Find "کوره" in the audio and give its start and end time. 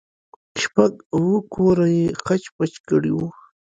1.53-1.87